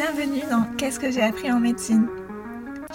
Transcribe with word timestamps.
Bienvenue 0.00 0.40
dans 0.50 0.64
Qu'est-ce 0.78 0.98
que 0.98 1.10
j'ai 1.10 1.20
appris 1.20 1.52
en 1.52 1.60
médecine? 1.60 2.06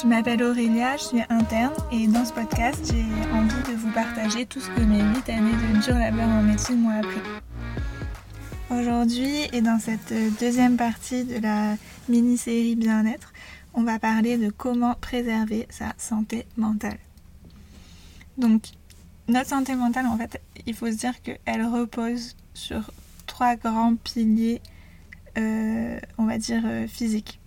Je 0.02 0.08
m'appelle 0.08 0.42
Aurélia, 0.42 0.98
je 0.98 1.04
suis 1.04 1.22
interne 1.30 1.76
et 1.92 2.08
dans 2.08 2.26
ce 2.26 2.34
podcast, 2.34 2.84
j'ai 2.92 3.32
envie 3.32 3.72
de 3.72 3.78
vous 3.78 3.92
partager 3.92 4.48
tout 4.48 4.60
ce 4.60 4.72
que 4.72 4.82
mes 4.82 5.04
8 5.14 5.30
années 5.30 5.52
de 5.52 5.84
dur 5.84 5.94
labeur 5.94 6.28
en 6.28 6.42
médecine 6.42 6.82
m'ont 6.82 6.98
appris. 6.98 7.22
Aujourd'hui 8.72 9.44
et 9.54 9.62
dans 9.62 9.78
cette 9.78 10.16
deuxième 10.40 10.78
partie 10.78 11.26
de 11.26 11.38
la 11.38 11.76
mini-série 12.10 12.76
Bien-être, 12.76 13.34
on 13.76 13.84
va 13.84 14.00
parler 14.00 14.40
de 14.40 14.50
comment 14.50 14.96
préserver 14.96 15.68
sa 15.70 15.94
santé 16.00 16.48
mentale. 16.58 16.98
Donc, 18.40 18.64
notre 19.28 19.50
santé 19.50 19.76
mentale, 19.76 20.08
en 20.08 20.18
fait, 20.18 20.42
il 20.66 20.74
faut 20.74 20.88
se 20.88 20.98
dire 20.98 21.22
qu'elle 21.22 21.68
repose 21.68 22.36
sur 22.56 22.90
trois 23.28 23.58
grands 23.58 23.96
piliers 23.96 24.60
on 25.38 26.26
va 26.26 26.38
dire, 26.38 26.64
euh, 26.66 26.88
physiques, 26.88 27.40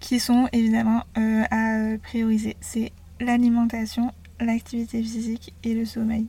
qui 0.00 0.18
sont 0.18 0.48
évidemment 0.52 1.04
euh, 1.18 1.44
à 1.50 1.96
prioriser. 1.98 2.56
C'est 2.60 2.92
l'alimentation, 3.20 4.12
l'activité 4.40 5.02
physique 5.02 5.54
et 5.62 5.74
le 5.74 5.84
sommeil. 5.84 6.26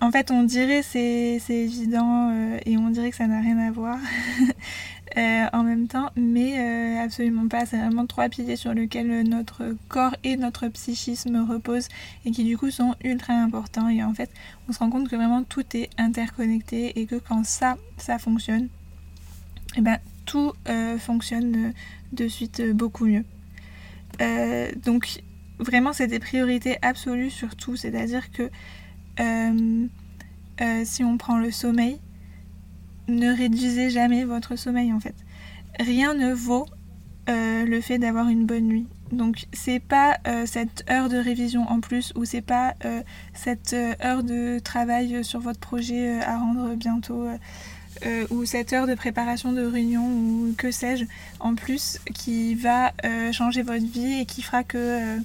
En 0.00 0.12
fait, 0.12 0.30
on 0.30 0.44
dirait 0.44 0.82
c'est 0.82 1.40
c'est 1.40 1.56
évident 1.56 2.30
et 2.64 2.76
on 2.76 2.90
dirait 2.90 3.10
que 3.10 3.16
ça 3.16 3.26
n'a 3.26 3.40
rien 3.40 3.58
à 3.58 3.72
voir 3.72 3.98
en 5.52 5.64
même 5.64 5.88
temps, 5.88 6.10
mais 6.14 6.98
absolument 6.98 7.48
pas. 7.48 7.66
C'est 7.66 7.78
vraiment 7.78 8.06
trois 8.06 8.28
piliers 8.28 8.54
sur 8.54 8.74
lesquels 8.74 9.28
notre 9.28 9.74
corps 9.88 10.14
et 10.22 10.36
notre 10.36 10.68
psychisme 10.68 11.44
reposent 11.50 11.88
et 12.24 12.30
qui 12.30 12.44
du 12.44 12.56
coup 12.56 12.70
sont 12.70 12.94
ultra 13.02 13.32
importants. 13.32 13.88
Et 13.88 14.04
en 14.04 14.14
fait, 14.14 14.30
on 14.68 14.72
se 14.72 14.78
rend 14.78 14.90
compte 14.90 15.08
que 15.08 15.16
vraiment 15.16 15.42
tout 15.42 15.64
est 15.74 15.90
interconnecté 15.98 17.00
et 17.00 17.06
que 17.06 17.16
quand 17.16 17.44
ça, 17.44 17.76
ça 17.96 18.20
fonctionne, 18.20 18.68
eh 19.76 19.80
ben, 19.80 19.98
tout 20.28 20.52
euh, 20.68 20.98
fonctionne 20.98 21.56
euh, 21.56 21.72
de 22.12 22.28
suite 22.28 22.60
euh, 22.60 22.72
beaucoup 22.72 23.06
mieux. 23.06 23.24
donc 24.84 25.22
vraiment 25.58 25.92
c'est 25.92 26.06
des 26.06 26.18
priorités 26.18 26.76
absolues 26.82 27.30
sur 27.30 27.54
tout, 27.56 27.76
c'est-à-dire 27.76 28.30
que 28.30 28.50
si 30.84 31.04
on 31.04 31.18
prend 31.18 31.38
le 31.38 31.50
sommeil, 31.50 32.00
ne 33.08 33.30
réduisez 33.32 33.90
jamais 33.90 34.24
votre 34.24 34.56
sommeil 34.56 34.92
en 34.92 35.00
fait. 35.00 35.14
Rien 35.78 36.14
ne 36.14 36.32
vaut 36.32 36.66
le 37.28 37.80
fait 37.80 37.98
d'avoir 37.98 38.28
une 38.28 38.44
bonne 38.44 38.66
nuit. 38.66 38.86
Donc 39.12 39.46
c'est 39.52 39.80
pas 39.80 40.18
cette 40.46 40.84
heure 40.90 41.08
de 41.08 41.16
révision 41.16 41.62
en 41.68 41.80
plus 41.80 42.12
ou 42.16 42.24
c'est 42.24 42.42
pas 42.42 42.74
cette 43.34 43.74
heure 43.74 44.24
de 44.24 44.58
travail 44.58 45.24
sur 45.24 45.40
votre 45.40 45.60
projet 45.60 46.20
à 46.20 46.38
rendre 46.38 46.74
bientôt 46.74 47.28
euh, 48.06 48.26
ou 48.30 48.44
cette 48.44 48.72
heure 48.72 48.86
de 48.86 48.94
préparation 48.94 49.52
de 49.52 49.62
réunion 49.64 50.06
ou 50.06 50.54
que 50.56 50.70
sais-je 50.70 51.04
en 51.40 51.54
plus 51.54 52.00
qui 52.14 52.54
va 52.54 52.92
euh, 53.04 53.32
changer 53.32 53.62
votre 53.62 53.84
vie 53.84 54.20
et 54.20 54.26
qui 54.26 54.42
fera 54.42 54.62
que 54.62 55.18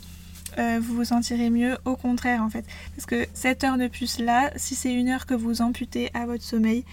euh, 0.58 0.80
vous 0.80 0.96
vous 0.96 1.06
sentirez 1.06 1.50
mieux 1.50 1.78
au 1.86 1.96
contraire 1.96 2.42
en 2.42 2.50
fait. 2.50 2.66
Parce 2.96 3.06
que 3.06 3.28
cette 3.34 3.64
heure 3.64 3.78
de 3.78 3.88
plus 3.88 4.20
là 4.20 4.52
si 4.56 4.76
c'est 4.76 4.94
une 4.94 5.10
heure 5.10 5.26
que 5.26 5.34
vous 5.34 5.62
amputez 5.62 6.10
à 6.14 6.26
votre 6.26 6.44
sommeil 6.44 6.86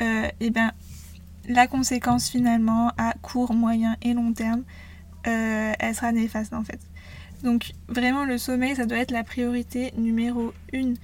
et 0.00 0.30
eh 0.40 0.50
ben 0.50 0.72
la 1.48 1.66
conséquence 1.66 2.28
finalement 2.28 2.92
à 2.96 3.14
court 3.22 3.54
moyen 3.54 3.96
et 4.02 4.12
long 4.14 4.32
terme 4.32 4.62
elle 5.22 5.94
sera 5.94 6.12
néfaste 6.12 6.52
en 6.52 6.64
fait. 6.64 6.80
Donc 7.42 7.72
vraiment 7.88 8.24
le 8.24 8.38
sommeil 8.38 8.76
ça 8.76 8.86
doit 8.86 8.98
être 8.98 9.12
la 9.12 9.24
priorité 9.24 9.92
numéro 9.96 10.52
une. 10.72 10.96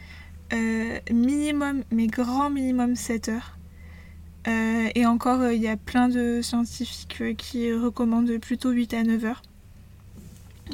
Minimum 1.12 1.84
mais 1.92 2.08
grand 2.08 2.50
minimum 2.50 2.96
7 2.96 3.28
heures 3.28 3.59
euh, 4.48 4.88
et 4.94 5.06
encore, 5.06 5.40
euh, 5.40 5.54
il 5.54 5.60
y 5.60 5.68
a 5.68 5.76
plein 5.76 6.08
de 6.08 6.40
scientifiques 6.42 7.18
euh, 7.20 7.34
qui 7.34 7.72
recommandent 7.72 8.38
plutôt 8.38 8.70
8 8.70 8.94
à 8.94 9.02
9 9.02 9.24
heures. 9.24 9.42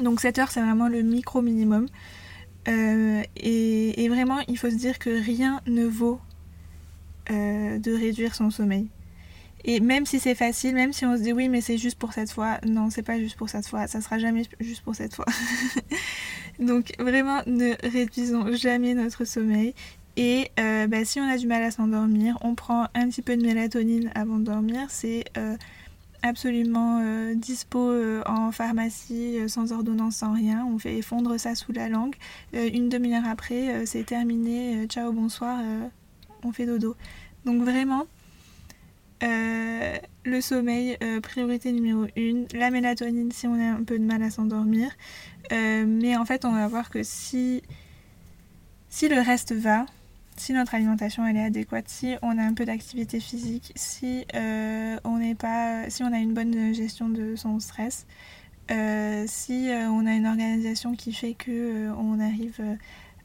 Donc 0.01 0.21
7 0.21 0.39
heures, 0.39 0.51
c'est 0.51 0.61
vraiment 0.61 0.87
le 0.87 1.01
micro 1.01 1.41
minimum. 1.41 1.87
Et, 2.67 4.07
vraiment, 4.09 4.39
il 4.47 4.57
faut 4.57 4.69
se 4.69 4.75
dire 4.75 4.99
que 4.99 5.09
rien 5.09 5.61
ne 5.67 5.85
vaut 5.85 6.19
de 7.29 7.97
réduire 7.97 8.35
son 8.35 8.51
sommeil. 8.51 8.87
Et 9.63 9.79
même 9.79 10.05
si 10.05 10.19
c'est 10.19 10.35
facile, 10.35 10.75
même 10.75 10.93
si 10.93 11.05
on 11.05 11.17
se 11.17 11.21
dit 11.21 11.33
oui, 11.33 11.49
mais 11.49 11.61
c'est 11.61 11.77
juste 11.77 11.97
pour 11.97 12.13
cette 12.13 12.31
fois, 12.31 12.59
non, 12.65 12.89
c'est 12.89 13.03
pas 13.03 13.17
juste 13.19 13.37
pour 13.37 13.49
cette 13.49 13.67
fois, 13.67 13.87
ça 13.87 14.01
sera 14.01 14.19
jamais 14.19 14.43
juste 14.59 14.81
pour 14.81 14.95
cette 14.95 15.15
fois. 15.15 15.25
Donc 16.59 16.93
vraiment, 16.99 17.41
ne 17.47 17.73
réduisons 17.89 18.53
jamais 18.55 18.93
notre 18.93 19.25
sommeil. 19.25 19.73
Et 20.17 20.49
euh, 20.59 20.87
bah, 20.87 21.05
si 21.05 21.19
on 21.19 21.29
a 21.29 21.37
du 21.37 21.45
mal 21.45 21.61
à 21.61 21.69
s'endormir, 21.69 22.39
on 22.41 22.55
prend 22.55 22.87
un 22.95 23.07
petit 23.07 23.21
peu 23.21 23.37
de 23.37 23.45
mélatonine 23.45 24.09
avant 24.15 24.39
de 24.39 24.45
dormir. 24.45 24.87
C'est 24.89 25.25
euh, 25.37 25.55
absolument 26.23 26.99
euh, 27.03 27.35
dispo 27.35 27.93
en 28.25 28.51
pharmacie, 28.51 29.37
sans 29.47 29.71
ordonnance, 29.71 30.17
sans 30.17 30.33
rien. 30.33 30.65
On 30.65 30.79
fait 30.79 31.03
fondre 31.03 31.39
ça 31.39 31.53
sous 31.53 31.71
la 31.71 31.87
langue. 31.87 32.15
une 32.53 32.89
demi-heure 32.89 33.27
après, 33.27 33.85
c'est 33.85 34.03
terminé. 34.07 34.87
ciao, 34.87 35.11
bonsoir, 35.11 35.59
on 36.43 36.51
fait 36.51 36.65
dodo. 36.65 36.95
Donc 37.45 37.61
vraiment, 37.61 38.07
le 39.21 40.41
sommeil, 40.41 40.97
priorité 41.21 41.71
numéro 41.71 42.07
une. 42.15 42.47
La 42.55 42.71
mélatonine 42.71 43.31
si 43.31 43.45
on 43.45 43.53
a 43.53 43.75
un 43.75 43.83
peu 43.83 43.99
de 43.99 44.03
mal 44.03 44.23
à 44.23 44.31
s'endormir. 44.31 44.89
mais 45.51 46.17
en 46.17 46.25
fait, 46.25 46.43
on 46.43 46.53
va 46.53 46.67
voir 46.67 46.89
que 46.89 47.03
si, 47.03 47.61
si 48.89 49.09
le 49.09 49.21
reste 49.21 49.53
va, 49.53 49.85
si 50.37 50.53
notre 50.53 50.75
alimentation 50.75 51.25
elle 51.25 51.37
est 51.37 51.43
adéquate, 51.43 51.87
si 51.87 52.15
on 52.21 52.37
a 52.37 52.43
un 52.43 52.53
peu 52.53 52.65
d'activité 52.65 53.19
physique, 53.19 53.73
si 53.75 54.25
euh, 54.35 54.97
on 55.03 55.17
n'est 55.17 55.35
pas, 55.35 55.89
si 55.89 56.03
on 56.03 56.13
a 56.13 56.19
une 56.19 56.33
bonne 56.33 56.73
gestion 56.73 57.09
de 57.09 57.35
son 57.35 57.59
stress, 57.59 58.05
euh, 58.71 59.25
si 59.27 59.69
euh, 59.69 59.89
on 59.89 60.05
a 60.05 60.13
une 60.13 60.27
organisation 60.27 60.95
qui 60.95 61.13
fait 61.13 61.33
que 61.33 61.89
on 61.97 62.19
arrive 62.19 62.61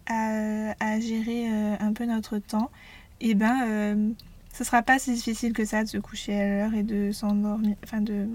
à, 0.06 1.00
gérer 1.00 1.48
un 1.48 1.92
peu 1.92 2.04
notre 2.04 2.38
temps, 2.38 2.70
et 3.20 3.30
eh 3.30 3.34
ben 3.34 4.14
ce 4.52 4.64
sera 4.64 4.82
pas 4.82 4.98
si 4.98 5.14
difficile 5.14 5.52
que 5.52 5.64
ça 5.64 5.84
de 5.84 5.88
se 5.88 5.98
coucher 5.98 6.38
à 6.38 6.48
l'heure 6.48 6.74
et 6.74 6.82
de 6.82 7.12
s'endormir, 7.12 7.76
enfin 7.84 8.00
de 8.00 8.26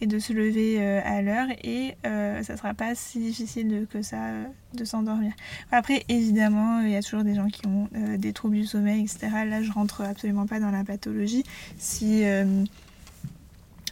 et 0.00 0.06
de 0.06 0.18
se 0.18 0.32
lever 0.32 0.76
euh, 0.78 1.00
à 1.04 1.22
l'heure 1.22 1.48
et 1.64 1.96
euh, 2.06 2.42
ça 2.42 2.56
sera 2.56 2.74
pas 2.74 2.94
si 2.94 3.18
difficile 3.18 3.86
que 3.90 4.02
ça 4.02 4.28
euh, 4.28 4.44
de 4.74 4.84
s'endormir. 4.84 5.32
Après 5.72 6.04
évidemment 6.08 6.80
il 6.80 6.90
y 6.90 6.96
a 6.96 7.02
toujours 7.02 7.24
des 7.24 7.34
gens 7.34 7.48
qui 7.48 7.66
ont 7.66 7.88
des 8.16 8.32
troubles 8.32 8.56
du 8.56 8.66
sommeil 8.66 9.02
etc. 9.02 9.28
Là 9.46 9.62
je 9.62 9.72
rentre 9.72 10.02
absolument 10.02 10.46
pas 10.46 10.60
dans 10.60 10.70
la 10.70 10.84
pathologie. 10.84 11.44
Si 11.78 12.24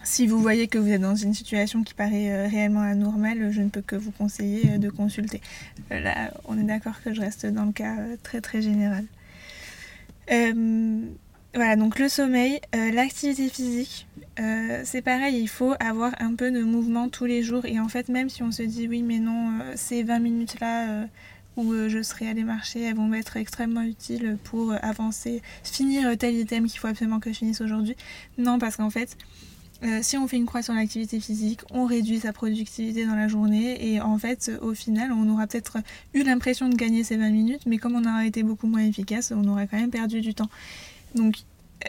si 0.04 0.28
vous 0.28 0.38
voyez 0.38 0.68
que 0.68 0.78
vous 0.78 0.88
êtes 0.88 1.00
dans 1.00 1.16
une 1.16 1.34
situation 1.34 1.82
qui 1.82 1.92
paraît 1.92 2.46
réellement 2.46 2.82
anormale, 2.82 3.50
je 3.50 3.60
ne 3.60 3.68
peux 3.68 3.80
que 3.80 3.96
vous 3.96 4.12
conseiller 4.12 4.78
de 4.78 4.88
consulter. 4.88 5.40
Là, 5.90 6.30
on 6.44 6.56
est 6.56 6.62
d'accord 6.62 7.02
que 7.02 7.12
je 7.12 7.20
reste 7.20 7.46
dans 7.46 7.64
le 7.64 7.72
cas 7.72 7.96
très 8.22 8.40
très 8.40 8.62
général. 8.62 9.04
Voilà, 11.56 11.74
donc 11.74 11.98
le 11.98 12.10
sommeil, 12.10 12.60
l'activité 12.74 13.48
physique, 13.48 14.06
euh, 14.38 14.82
c'est 14.84 15.00
pareil, 15.00 15.40
il 15.40 15.48
faut 15.48 15.72
avoir 15.80 16.12
un 16.20 16.34
peu 16.34 16.50
de 16.50 16.62
mouvement 16.62 17.08
tous 17.08 17.24
les 17.24 17.42
jours. 17.42 17.64
Et 17.64 17.80
en 17.80 17.88
fait, 17.88 18.10
même 18.10 18.28
si 18.28 18.42
on 18.42 18.52
se 18.52 18.62
dit 18.62 18.86
oui, 18.88 19.00
mais 19.02 19.20
non, 19.20 19.58
euh, 19.62 19.72
ces 19.74 20.02
20 20.02 20.18
minutes-là 20.18 20.90
euh, 20.90 21.06
où 21.56 21.72
je 21.88 22.02
serai 22.02 22.28
allée 22.28 22.44
marcher, 22.44 22.82
elles 22.82 22.96
vont 22.96 23.06
m'être 23.06 23.38
extrêmement 23.38 23.80
utiles 23.80 24.36
pour 24.44 24.74
avancer, 24.82 25.40
finir 25.62 26.14
tel 26.18 26.34
item 26.34 26.66
qu'il 26.66 26.78
faut 26.78 26.88
absolument 26.88 27.20
que 27.20 27.32
je 27.32 27.38
finisse 27.38 27.62
aujourd'hui. 27.62 27.96
Non, 28.36 28.58
parce 28.58 28.76
qu'en 28.76 28.90
fait, 28.90 29.16
si 30.02 30.18
on 30.18 30.28
fait 30.28 30.36
une 30.36 30.44
croix 30.44 30.60
sur 30.60 30.74
l'activité 30.74 31.20
physique, 31.20 31.60
on 31.70 31.86
réduit 31.86 32.20
sa 32.20 32.34
productivité 32.34 33.06
dans 33.06 33.14
la 33.14 33.28
journée 33.28 33.92
et 33.92 34.02
en 34.02 34.18
fait, 34.18 34.50
au 34.60 34.74
final, 34.74 35.12
on 35.12 35.26
aura 35.30 35.46
peut-être 35.46 35.78
eu 36.12 36.24
l'impression 36.24 36.68
de 36.68 36.76
gagner 36.76 37.04
ces 37.04 37.16
20 37.16 37.30
minutes, 37.30 37.62
mais 37.64 37.78
comme 37.78 37.94
on 37.94 38.04
aura 38.04 38.26
été 38.26 38.42
beaucoup 38.42 38.66
moins 38.66 38.84
efficace, 38.84 39.32
on 39.34 39.48
aura 39.48 39.66
quand 39.66 39.78
même 39.78 39.90
perdu 39.90 40.20
du 40.20 40.34
temps. 40.34 40.50
Donc 41.16 41.36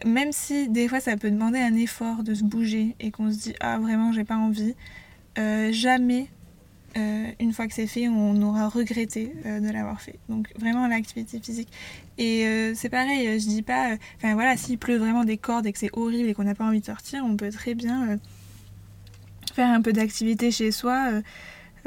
même 0.06 0.32
si 0.32 0.70
des 0.70 0.88
fois 0.88 1.00
ça 1.00 1.18
peut 1.18 1.30
demander 1.30 1.60
un 1.60 1.76
effort 1.76 2.24
de 2.24 2.34
se 2.34 2.44
bouger 2.44 2.96
et 3.00 3.12
qu'on 3.12 3.32
se 3.32 3.38
dit 3.38 3.54
ah 3.60 3.78
vraiment 3.78 4.12
j'ai 4.12 4.24
pas 4.24 4.38
envie, 4.38 4.76
euh, 5.38 5.72
jamais 5.72 6.28
euh, 6.98 7.28
une 7.40 7.54
fois 7.54 7.68
que 7.68 7.74
c'est 7.74 7.88
fait 7.88 8.08
on 8.08 8.42
aura 8.42 8.70
regretté 8.70 9.34
euh, 9.46 9.60
de 9.60 9.70
l'avoir 9.72 10.02
fait. 10.02 10.20
Donc 10.30 10.48
vraiment 10.58 10.88
l'activité 10.88 11.40
physique. 11.40 11.70
Et 12.18 12.74
c'est 12.74 12.90
pareil, 12.90 13.40
je 13.40 13.48
dis 13.48 13.62
pas, 13.62 13.96
enfin 14.16 14.34
voilà, 14.34 14.58
s'il 14.58 14.80
pleut 14.80 14.98
vraiment 14.98 15.24
des 15.24 15.38
cordes 15.38 15.68
et 15.68 15.72
que 15.72 15.78
c'est 15.78 15.92
horrible 15.94 16.30
et 16.30 16.34
qu'on 16.34 16.46
n'a 16.46 16.56
pas 16.56 16.66
envie 16.66 16.80
de 16.80 16.86
sortir, 16.86 17.24
on 17.24 17.38
peut 17.38 17.52
très 17.52 17.76
bien 17.76 18.18
faire 19.54 19.70
un 19.70 19.82
peu 19.84 19.94
d'activité 19.94 20.50
chez 20.50 20.72
soi. 20.72 21.22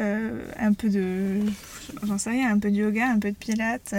Euh, 0.00 0.46
un 0.58 0.72
peu 0.72 0.88
de, 0.88 1.40
j'en 2.04 2.16
sais 2.16 2.30
rien, 2.30 2.50
un 2.50 2.58
peu 2.58 2.70
de 2.70 2.76
yoga, 2.76 3.06
un 3.08 3.18
peu 3.18 3.30
de 3.30 3.36
pilates. 3.36 3.94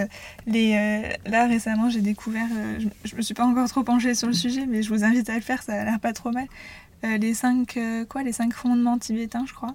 Les, 0.46 0.74
euh, 0.74 1.30
là 1.30 1.46
récemment 1.46 1.90
j'ai 1.90 2.00
découvert, 2.00 2.48
euh, 2.52 2.80
je, 3.04 3.14
me 3.14 3.22
suis 3.22 3.34
pas 3.34 3.44
encore 3.44 3.68
trop 3.68 3.84
penchée 3.84 4.14
sur 4.14 4.26
le 4.26 4.32
sujet, 4.32 4.66
mais 4.66 4.82
je 4.82 4.88
vous 4.88 5.04
invite 5.04 5.30
à 5.30 5.36
le 5.36 5.42
faire, 5.42 5.62
ça 5.62 5.74
a 5.80 5.84
l'air 5.84 6.00
pas 6.00 6.12
trop 6.12 6.32
mal. 6.32 6.46
les 7.04 7.34
cinq 7.34 7.78
quoi, 8.08 8.22
les 8.24 8.32
cinq 8.32 8.52
fondements 8.52 8.98
tibétains, 8.98 9.44
je 9.46 9.52
crois. 9.52 9.74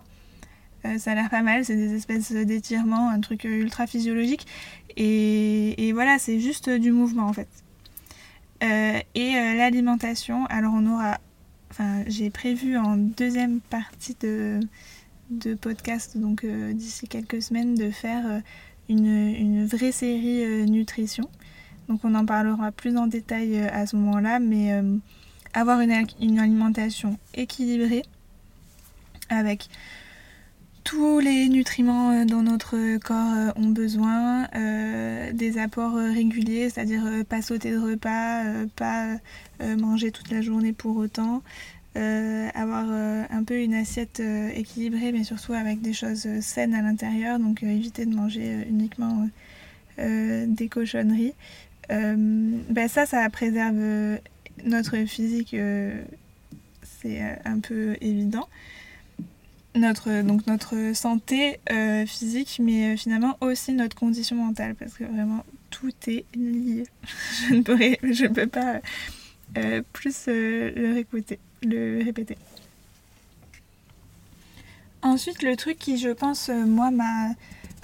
ça 0.97 1.11
a 1.11 1.15
l'air 1.15 1.29
pas 1.29 1.43
mal, 1.43 1.63
c'est 1.63 1.75
des 1.75 1.93
espèces 1.95 2.31
d'étirements, 2.31 3.09
un 3.09 3.21
truc 3.21 3.45
ultra 3.45 3.87
physiologique. 3.87 4.45
Et, 4.97 5.87
et 5.87 5.93
voilà, 5.93 6.19
c'est 6.19 6.39
juste 6.39 6.69
du 6.69 6.91
mouvement 6.91 7.27
en 7.27 7.33
fait. 7.33 7.47
et 8.61 9.33
l'alimentation, 9.55 10.45
alors 10.47 10.73
on 10.75 10.85
aura 10.87 11.19
enfin, 11.71 12.03
j'ai 12.07 12.29
prévu 12.29 12.77
en 12.77 12.97
deuxième 12.97 13.59
partie 13.61 14.15
de, 14.19 14.59
de 15.29 15.53
podcast, 15.53 16.17
donc 16.17 16.45
d'ici 16.45 17.07
quelques 17.07 17.41
semaines, 17.41 17.75
de 17.75 17.89
faire 17.89 18.41
une, 18.89 19.07
une 19.07 19.65
vraie 19.65 19.91
série 19.91 20.65
nutrition. 20.69 21.29
Donc 21.89 22.01
on 22.03 22.15
en 22.15 22.25
parlera 22.25 22.71
plus 22.71 22.97
en 22.97 23.07
détail 23.07 23.59
à 23.59 23.85
ce 23.85 23.95
moment-là, 23.95 24.39
mais 24.39 24.81
avoir 25.53 25.79
une, 25.81 26.39
alimentation 26.39 27.17
équilibrée 27.33 28.03
avec 29.29 29.69
tous 30.83 31.19
les 31.19 31.49
nutriments 31.49 32.11
euh, 32.11 32.25
dont 32.25 32.43
notre 32.43 32.97
corps 32.99 33.33
euh, 33.33 33.49
ont 33.57 33.69
besoin, 33.69 34.47
euh, 34.55 35.33
des 35.33 35.57
apports 35.57 35.95
réguliers, 35.95 36.69
c'est-à-dire 36.69 37.03
pas 37.27 37.41
sauter 37.41 37.71
de 37.71 37.77
repas, 37.77 38.43
pas 38.75 39.17
manger 39.59 40.11
toute 40.11 40.29
la 40.31 40.41
journée 40.41 40.73
pour 40.73 40.95
autant, 40.97 41.41
avoir 42.53 42.85
un 43.29 43.43
peu 43.43 43.59
une 43.61 43.73
assiette 43.73 44.21
équilibrée, 44.55 45.11
mais 45.11 45.23
surtout 45.23 45.53
avec 45.53 45.81
des 45.81 45.93
choses 45.93 46.27
saines 46.41 46.73
à 46.73 46.81
l'intérieur, 46.81 47.39
donc 47.39 47.63
éviter 47.63 48.05
de 48.05 48.15
manger 48.15 48.67
uniquement 48.69 49.27
des 49.97 50.69
cochonneries. 50.69 51.33
ben 51.89 52.87
ça, 52.87 53.05
ça 53.05 53.29
préserve 53.29 54.19
notre 54.63 54.97
physique, 55.05 55.55
c'est 57.01 57.21
un 57.45 57.59
peu 57.59 57.95
évident 58.01 58.47
notre, 59.77 60.21
donc 60.23 60.47
notre 60.47 60.93
santé 60.93 61.59
euh, 61.71 62.05
physique, 62.05 62.59
mais 62.61 62.93
euh, 62.93 62.97
finalement 62.97 63.37
aussi 63.41 63.73
notre 63.73 63.95
condition 63.95 64.35
mentale, 64.35 64.75
parce 64.75 64.93
que 64.93 65.03
vraiment 65.03 65.43
tout 65.69 65.93
est 66.07 66.25
lié. 66.35 66.83
je 67.49 67.55
ne 67.55 67.61
pourrais, 67.61 67.99
je 68.03 68.25
peux 68.27 68.47
pas 68.47 68.81
euh, 69.57 69.81
plus 69.93 70.27
le, 70.27 70.93
réécouter, 70.93 71.39
le 71.63 72.03
répéter. 72.03 72.37
Ensuite, 75.01 75.43
le 75.43 75.55
truc 75.55 75.77
qui, 75.77 75.97
je 75.97 76.09
pense, 76.09 76.49
moi, 76.49 76.91
m'a 76.91 77.29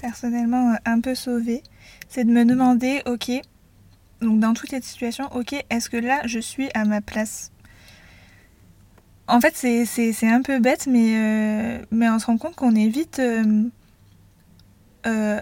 personnellement 0.01 0.75
un 0.85 0.99
peu 0.99 1.15
sauvé, 1.15 1.63
c'est 2.09 2.25
de 2.25 2.31
me 2.31 2.43
demander, 2.43 3.01
ok, 3.05 3.31
donc 4.21 4.39
dans 4.39 4.53
toutes 4.53 4.71
les 4.71 4.81
situations, 4.81 5.29
ok, 5.33 5.53
est-ce 5.69 5.89
que 5.89 5.97
là, 5.97 6.21
je 6.25 6.39
suis 6.39 6.69
à 6.73 6.85
ma 6.85 7.01
place? 7.01 7.51
En 9.27 9.39
fait, 9.39 9.55
c'est 9.55 10.27
un 10.27 10.41
peu 10.41 10.59
bête, 10.59 10.87
mais, 10.87 11.15
euh, 11.15 11.85
mais 11.91 12.09
on 12.09 12.19
se 12.19 12.25
rend 12.25 12.37
compte 12.37 12.55
qu'on 12.55 12.75
est 12.75 12.89
vite 12.89 13.19
euh, 13.19 13.63
euh, 15.05 15.39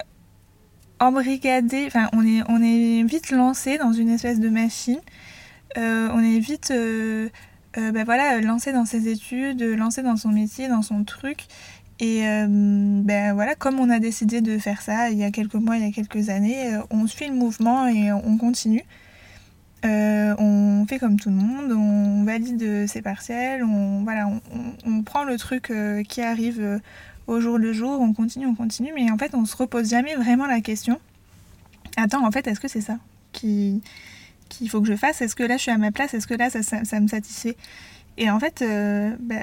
embrigadé, 0.99 1.85
enfin, 1.87 2.07
on 2.13 2.25
est, 2.25 2.43
on 2.47 2.61
est 2.61 3.03
vite 3.03 3.31
lancé 3.31 3.77
dans 3.77 3.93
une 3.93 4.09
espèce 4.09 4.39
de 4.39 4.49
machine. 4.49 4.99
on 5.75 6.19
est 6.19 6.39
vite 6.39 6.71
ben 7.75 8.03
voilà, 8.03 8.41
lancé 8.41 8.73
dans 8.73 8.85
ses 8.85 9.07
études, 9.07 9.61
lancé 9.61 10.01
dans 10.03 10.17
son 10.17 10.29
métier, 10.29 10.67
dans 10.67 10.81
son 10.81 11.03
truc. 11.03 11.45
Et 11.99 12.21
ben 12.23 13.33
voilà, 13.33 13.55
comme 13.55 13.79
on 13.79 13.89
a 13.89 13.99
décidé 13.99 14.41
de 14.41 14.57
faire 14.57 14.81
ça 14.81 15.09
il 15.09 15.17
y 15.17 15.23
a 15.23 15.31
quelques 15.31 15.53
mois, 15.55 15.77
il 15.77 15.85
y 15.85 15.87
a 15.87 15.91
quelques 15.91 16.29
années, 16.29 16.77
on 16.89 17.07
suit 17.07 17.27
le 17.27 17.35
mouvement 17.35 17.87
et 17.87 18.11
on 18.11 18.37
continue. 18.37 18.83
Euh, 19.83 20.35
on 20.37 20.85
fait 20.87 20.99
comme 20.99 21.19
tout 21.19 21.29
le 21.29 21.35
monde, 21.35 21.71
on 21.71 22.23
valide 22.23 22.87
ses 22.87 23.01
partiels, 23.01 23.63
on, 23.63 24.03
voilà, 24.03 24.29
on, 24.85 25.01
prend 25.01 25.23
le 25.23 25.37
truc 25.37 25.71
euh, 25.71 26.03
qui 26.03 26.21
arrive 26.21 26.61
euh, 26.61 26.77
au 27.25 27.39
jour 27.39 27.57
le 27.57 27.73
jour, 27.73 27.99
on 27.99 28.13
continue, 28.13 28.45
on 28.45 28.53
continue, 28.53 28.91
mais 28.93 29.09
en 29.09 29.17
fait 29.17 29.33
on 29.33 29.45
se 29.45 29.55
repose 29.55 29.89
jamais 29.89 30.15
vraiment 30.15 30.45
la 30.45 30.61
question. 30.61 30.99
Attends, 31.97 32.25
en 32.25 32.31
fait, 32.31 32.47
est-ce 32.47 32.59
que 32.59 32.67
c'est 32.67 32.81
ça 32.81 32.97
qu'il 34.51 34.69
faut 34.69 34.81
que 34.81 34.87
je 34.87 34.95
fasse 34.95 35.21
Est-ce 35.21 35.35
que 35.35 35.43
là 35.43 35.57
je 35.57 35.63
suis 35.63 35.71
à 35.71 35.77
ma 35.77 35.91
place 35.91 36.13
Est-ce 36.13 36.27
que 36.27 36.33
là 36.33 36.49
ça, 36.49 36.61
ça, 36.63 36.99
me 36.99 37.07
satisfait? 37.07 37.57
Et 38.17 38.29
en 38.29 38.39
fait, 38.39 38.63
bah, 39.19 39.35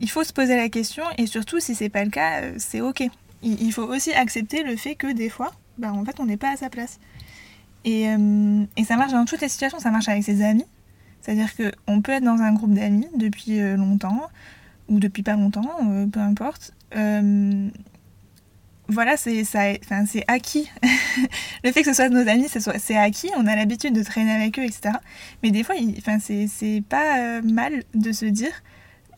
il 0.00 0.10
faut 0.10 0.24
se 0.24 0.32
poser 0.32 0.56
la 0.56 0.68
question 0.68 1.04
et 1.18 1.26
surtout 1.26 1.60
si 1.60 1.74
c'est 1.74 1.88
pas 1.88 2.04
le 2.04 2.10
cas, 2.10 2.42
c'est 2.58 2.80
ok. 2.80 3.04
Il, 3.42 3.72
faut 3.72 3.84
aussi 3.84 4.12
accepter 4.12 4.62
le 4.62 4.76
fait 4.76 4.94
que 4.94 5.12
des 5.12 5.30
fois, 5.30 5.52
bah, 5.78 5.92
en 5.92 6.04
fait 6.04 6.20
on 6.20 6.26
n'est 6.26 6.36
pas 6.36 6.52
à 6.52 6.56
sa 6.56 6.68
place. 6.68 6.98
Euh, 7.86 8.64
et, 8.76 8.84
ça 8.84 8.96
marche 8.96 9.12
dans 9.12 9.24
toutes 9.24 9.40
les 9.40 9.48
situations, 9.48 9.78
ça 9.78 9.90
marche 9.90 10.08
avec 10.08 10.24
ses 10.24 10.42
amis. 10.42 10.66
C'est-à-dire 11.20 11.50
qu'on 11.56 12.00
peut 12.02 12.12
être 12.12 12.24
dans 12.24 12.40
un 12.40 12.52
groupe 12.52 12.74
d'amis 12.74 13.08
depuis 13.14 13.60
euh, 13.60 13.76
longtemps, 13.76 14.22
ou 14.88 15.00
depuis 15.00 15.22
pas 15.22 15.34
longtemps, 15.34 15.70
euh, 15.88 16.06
peu 16.06 16.20
importe. 16.20 16.72
Voilà, 18.90 19.16
c'est 19.16 19.44
acquis. 20.28 20.70
le 21.64 21.72
fait 21.72 21.82
que 21.82 21.88
ce 21.88 21.94
soit 21.94 22.08
nos 22.08 22.28
amis, 22.28 22.48
c'est 22.48 22.96
acquis, 22.96 23.30
on 23.36 23.46
a 23.46 23.56
l'habitude 23.56 23.94
de 23.94 24.02
traîner 24.02 24.32
avec 24.32 24.58
eux, 24.58 24.64
etc. 24.64 24.94
Mais 25.42 25.50
des 25.50 25.62
fois, 25.62 25.76
c'est 26.20 26.82
pas 26.88 27.40
mal 27.42 27.84
de 27.94 28.12
se 28.12 28.26
dire, 28.26 28.52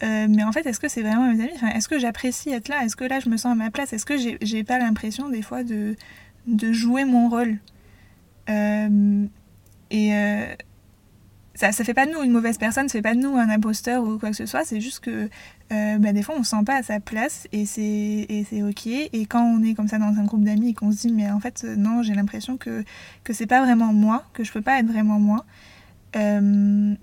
mais 0.03 0.45
en 0.45 0.53
fait, 0.53 0.67
est-ce 0.67 0.81
que 0.81 0.89
c'est 0.89 1.03
vraiment 1.03 1.33
mes 1.33 1.43
amis? 1.43 1.53
Est-ce 1.75 1.89
que 1.89 1.99
j'apprécie 1.99 2.51
être 2.51 2.69
là? 2.69 2.85
Est-ce 2.85 2.97
que 2.97 3.05
là, 3.05 3.21
je 3.21 3.29
me 3.29 3.37
sens 3.37 3.53
à 3.53 3.55
ma 3.55 3.71
place? 3.71 3.93
Est-ce 3.93 4.07
que 4.07 4.15
j'ai 4.41 4.65
pas 4.65 4.79
l'impression, 4.79 5.29
des 5.29 5.43
fois, 5.43 5.65
de, 5.65 5.97
de 6.47 6.73
jouer 6.73 7.05
mon 7.05 7.29
rôle? 7.29 7.59
Euh, 8.51 9.27
et 9.91 10.15
euh, 10.15 10.55
ça 11.55 11.69
ne 11.69 11.73
fait 11.73 11.95
pas 11.95 12.07
de 12.07 12.13
nous 12.13 12.23
une 12.23 12.33
mauvaise 12.33 12.59
personne, 12.59 12.89
ça 12.89 12.93
fait 12.93 13.03
pas 13.03 13.15
de 13.15 13.21
nous 13.21 13.37
un 13.37 13.51
imposteur 13.51 14.03
ou 14.05 14.19
quoi 14.19 14.31
que 14.31 14.37
ce 14.37 14.47
soit, 14.47 14.65
c'est 14.65 14.81
juste 14.81 15.01
que 15.01 15.29
euh, 15.73 15.99
bah, 15.99 16.13
des 16.13 16.23
fois 16.23 16.35
on 16.35 16.41
ne 16.41 16.45
se 16.45 16.51
sent 16.51 16.65
pas 16.65 16.77
à 16.77 16.83
sa 16.83 17.01
place 17.01 17.47
et 17.53 17.67
c'est 17.67 18.63
ok. 18.63 18.87
Et 18.87 19.27
quand 19.27 19.43
on 19.43 19.63
est 19.63 19.75
comme 19.75 19.89
ça 19.89 19.99
dans 19.99 20.19
un 20.19 20.25
groupe 20.25 20.45
d'amis 20.45 20.71
et 20.71 20.75
qu'on 20.75 20.93
se 20.93 20.99
dit 20.99 21.13
mais 21.13 21.31
en 21.31 21.41
fait 21.41 21.65
non, 21.65 22.03
j'ai 22.03 22.15
l'impression 22.15 22.57
que, 22.57 22.85
que 23.25 23.33
c'est 23.33 23.47
pas 23.47 23.63
vraiment 23.63 23.93
moi, 23.93 24.25
que 24.33 24.45
je 24.45 24.53
peux 24.53 24.63
pas 24.63 24.79
être 24.79 24.87
vraiment 24.87 25.19
moi, 25.19 25.45
euh, 26.17 26.95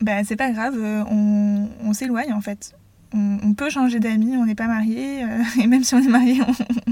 bah, 0.00 0.24
c'est 0.24 0.36
pas 0.36 0.50
grave, 0.50 0.76
on, 1.10 1.68
on 1.84 1.92
s'éloigne 1.92 2.32
en 2.32 2.40
fait. 2.40 2.74
On, 3.14 3.52
peut 3.52 3.68
changer 3.68 4.00
d'amis, 4.00 4.38
on 4.38 4.46
n'est 4.46 4.54
pas 4.54 4.68
marié, 4.68 5.26
et 5.62 5.66
même 5.66 5.84
si 5.84 5.94
on 5.94 5.98
est 5.98 6.08
marié, 6.08 6.40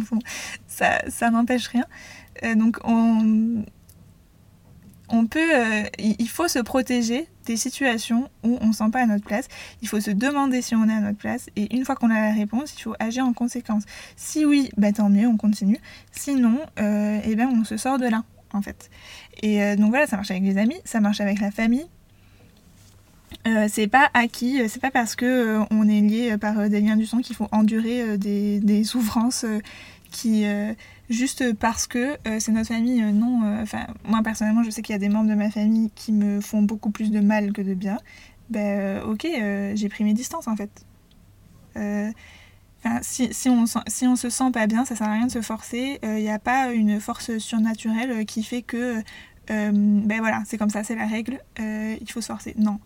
ça, 0.67 0.99
ça 1.09 1.31
n'empêche 1.31 1.69
rien. 1.69 1.87
donc 2.57 2.77
on 2.85 3.65
on 5.11 5.27
peut, 5.27 5.55
euh, 5.55 5.83
il 5.99 6.29
faut 6.29 6.49
se 6.49 6.59
protéger 6.59 7.27
des 7.47 7.57
situations 7.57 8.31
où 8.45 8.59
on 8.61 8.69
ne 8.69 8.73
sent 8.73 8.91
pas 8.93 9.03
à 9.03 9.07
notre 9.07 9.25
place. 9.25 9.49
Il 9.83 9.89
faut 9.89 10.01
se 10.01 10.11
demander 10.11 10.63
si 10.63 10.75
on 10.75 10.89
est 10.89 10.93
à 10.93 11.01
notre 11.01 11.19
place 11.19 11.49
et 11.57 11.75
une 11.75 11.85
fois 11.85 11.97
qu'on 11.97 12.11
a 12.11 12.21
la 12.21 12.33
réponse, 12.33 12.75
il 12.77 12.83
faut 12.83 12.95
agir 12.99 13.25
en 13.25 13.33
conséquence. 13.33 13.85
Si 14.17 14.45
oui, 14.45 14.71
bah 14.77 14.93
tant 14.93 15.11
mieux, 15.11 15.27
on 15.27 15.37
continue. 15.37 15.79
Sinon, 16.13 16.59
euh, 16.79 17.21
eh 17.25 17.35
ben 17.35 17.49
on 17.49 17.65
se 17.65 17.77
sort 17.77 17.99
de 17.99 18.07
là 18.07 18.25
en 18.53 18.63
fait. 18.63 18.91
Et 19.43 19.63
euh, 19.63 19.77
donc 19.77 19.91
voilà, 19.91 20.07
ça 20.07 20.17
marche 20.17 20.31
avec 20.31 20.45
les 20.45 20.59
amis, 20.59 20.77
ça 20.85 21.01
marche 21.01 21.21
avec 21.21 21.41
la 21.41 21.51
famille. 21.51 21.87
c'est 23.69 23.89
pas 23.89 24.11
acquis, 24.15 24.69
c'est 24.69 24.81
pas 24.81 24.91
parce 24.91 25.17
que 25.17 25.61
on 25.71 25.89
est 25.89 26.01
lié 26.01 26.37
par 26.39 26.69
des 26.69 26.81
liens 26.81 26.97
du 26.97 27.07
sang 27.07 27.19
qu'il 27.19 27.35
faut 27.37 27.49
endurer 27.53 28.19
des, 28.19 28.85
souffrances 28.85 29.45
qui 30.11 30.45
juste 31.11 31.53
parce 31.55 31.87
que 31.87 32.17
euh, 32.27 32.39
c'est 32.39 32.53
notre 32.53 32.69
famille, 32.69 33.03
euh, 33.03 33.11
non. 33.11 33.43
Euh, 33.43 33.63
enfin, 33.63 33.87
moi 34.05 34.21
personnellement, 34.23 34.63
je 34.63 34.71
sais 34.71 34.81
qu'il 34.81 34.93
y 34.93 34.97
a 34.97 34.99
des 34.99 35.09
membres 35.09 35.29
de 35.29 35.35
ma 35.35 35.51
famille 35.51 35.91
qui 35.95 36.13
me 36.13 36.41
font 36.41 36.63
beaucoup 36.63 36.91
plus 36.91 37.11
de 37.11 37.21
mal 37.21 37.53
que 37.53 37.61
de 37.61 37.75
bien. 37.75 37.99
Ben, 38.49 39.03
ok, 39.03 39.27
j'ai 39.75 39.89
pris 39.89 40.03
mes 40.05 40.15
distances 40.15 40.49
en 40.49 40.57
fait. 40.57 40.85
Si, 43.03 43.33
si, 43.33 43.49
on, 43.49 43.65
si 43.87 44.07
on 44.07 44.17
se 44.17 44.31
sent 44.31 44.51
pas 44.53 44.67
bien, 44.67 44.85
ça 44.85 44.97
sert 44.97 45.07
à 45.07 45.13
rien 45.13 45.27
de 45.27 45.31
se 45.31 45.43
forcer. 45.43 46.01
Il 46.03 46.15
n'y 46.15 46.31
a 46.31 46.41
pas 46.41 46.73
une 46.73 46.99
force 46.99 47.39
surnaturelle 47.39 48.25
qui 48.27 48.43
fait 48.43 48.63
que, 48.63 49.03
ben 49.49 50.19
voilà, 50.19 50.43
c'est 50.47 50.59
comme 50.59 50.71
ça, 50.71 50.83
c'est 50.83 50.97
la 50.97 51.07
règle, 51.07 51.41
il 51.61 52.11
faut 52.11 52.21
se 52.21 52.27
forcer. 52.27 52.57
Non. 52.59 52.81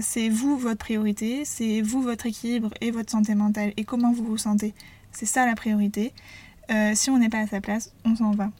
c'est 0.00 0.28
vous 0.28 0.56
votre 0.56 0.78
priorité, 0.78 1.44
c'est 1.44 1.80
vous 1.80 2.00
votre 2.00 2.26
équilibre 2.26 2.70
et 2.80 2.92
votre 2.92 3.10
santé 3.10 3.34
mentale 3.34 3.72
et 3.76 3.82
comment 3.84 4.12
vous 4.12 4.24
vous 4.24 4.38
sentez? 4.38 4.74
C'est 5.10 5.26
ça 5.26 5.44
la 5.44 5.56
priorité. 5.56 6.12
Euh, 6.70 6.92
si 6.94 7.10
on 7.10 7.18
n'est 7.18 7.28
pas 7.28 7.40
à 7.40 7.46
sa 7.46 7.60
place, 7.60 7.92
on 8.04 8.14
s'en 8.16 8.32
va. 8.32 8.50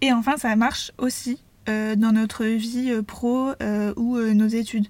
Et 0.00 0.12
enfin, 0.12 0.36
ça 0.36 0.54
marche 0.56 0.92
aussi 0.98 1.38
euh, 1.68 1.96
dans 1.96 2.12
notre 2.12 2.44
vie 2.44 2.90
euh, 2.90 3.02
pro 3.02 3.52
ou 3.96 4.18
nos 4.18 4.48
études. 4.48 4.88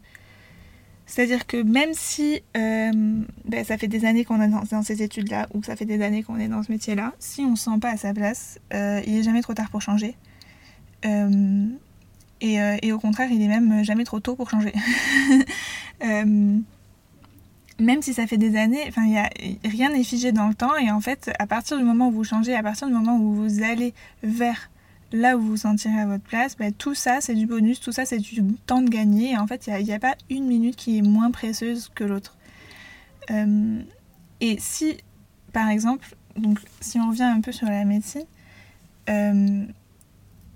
C'est-à-dire 1.07 1.47
que 1.47 1.63
même 1.63 1.93
si 1.93 2.43
ben, 2.55 3.27
ça 3.65 3.77
fait 3.77 3.89
des 3.89 4.07
années 4.07 4.25
qu'on 4.25 4.41
est 4.41 4.49
dans, 4.49 4.83
ces 4.83 5.03
études-là, 5.03 5.47
ou 5.53 5.61
que 5.61 5.67
ça 5.67 5.77
fait 5.77 5.85
des 5.85 6.03
années 6.03 6.23
qu'on 6.23 6.39
est 6.39 6.49
dans 6.49 6.63
ce 6.63 6.73
métier-là, 6.73 7.13
si 7.19 7.43
on 7.43 7.51
ne 7.51 7.57
se 7.57 7.65
sent 7.65 7.79
pas 7.81 7.91
à 7.91 7.97
sa 7.99 8.15
place, 8.15 8.59
il 8.73 9.13
n'est 9.13 9.23
jamais 9.23 9.43
trop 9.43 9.53
tard 9.53 9.69
pour 9.69 9.83
changer. 9.83 10.17
Et, 11.05 12.55
et, 12.83 12.93
au 12.93 12.99
contraire, 12.99 13.31
il 13.31 13.43
est 13.43 13.49
même 13.49 13.85
jamais 13.85 14.05
trop 14.05 14.21
tôt 14.21 14.37
pour 14.37 14.49
changer. 14.49 14.73
même 17.83 18.01
si 18.01 18.15
ça 18.15 18.27
fait 18.27 18.39
des 18.39 18.57
années, 18.57 18.85
enfin, 18.89 19.07
y 19.07 19.19
a, 19.19 19.29
rien 19.65 19.91
n'est 19.91 20.05
figé 20.05 20.33
dans 20.33 20.49
le 20.49 20.55
temps. 20.55 20.77
Et 20.77 20.91
en 20.91 21.01
fait, 21.01 21.31
à 21.39 21.47
partir 21.47 21.79
du 21.79 21.85
moment 21.85 22.09
où 22.09 22.13
vous 22.13 22.25
changez, 22.25 22.55
à 22.55 22.63
partir 22.63 22.87
du 22.87 22.95
moment 22.95 23.17
où 23.19 23.35
vous 23.35 23.63
allez 23.63 23.93
vers 24.23 24.71
là 25.13 25.37
où 25.37 25.41
vous 25.41 25.49
vous 25.49 25.57
sentirez 25.59 26.01
à 26.01 26.07
votre 26.07 26.23
place, 26.23 26.57
bah, 26.57 26.71
tout 26.71 26.95
ça, 26.95 27.21
c'est 27.21 27.35
du 27.35 27.47
bonus, 27.47 27.81
tout 27.81 27.93
ça, 27.93 28.07
c'est 28.07 28.19
du 28.19 28.43
temps 28.67 28.81
de 28.81 28.89
gagner. 28.89 29.33
Et 29.33 29.37
en 29.37 29.47
fait, 29.47 29.67
il 29.67 29.85
n'y 29.85 29.93
a, 29.93 29.99
pas 29.99 30.15
une 30.31 30.47
minute 30.47 30.77
qui 30.77 30.99
est 30.99 31.03
moins 31.03 31.31
précieuse 31.31 31.91
que 31.95 32.05
l'autre. 32.05 32.37
Euh, 33.31 33.83
et 34.41 34.57
si, 34.59 34.97
par 35.53 35.69
exemple, 35.69 36.17
donc, 36.37 36.61
si 36.81 36.99
on 36.99 37.11
revient 37.11 37.25
un 37.25 37.41
peu 37.41 37.53
sur 37.53 37.67
la 37.67 37.85
médecine, 37.85 38.25
euh, 39.11 39.65